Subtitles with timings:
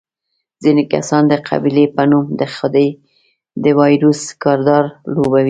[0.63, 2.89] ځینې کسان د قبیلې په نوم د خدۍ
[3.63, 5.39] د وایروس کردار لوبوي.